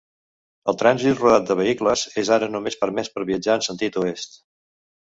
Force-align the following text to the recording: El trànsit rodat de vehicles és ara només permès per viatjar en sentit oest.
El 0.71 0.79
trànsit 0.81 1.21
rodat 1.25 1.45
de 1.51 1.59
vehicles 1.61 2.07
és 2.23 2.33
ara 2.39 2.49
només 2.57 2.81
permès 2.83 3.15
per 3.19 3.29
viatjar 3.31 3.61
en 3.63 3.71
sentit 3.71 4.05
oest. 4.07 4.39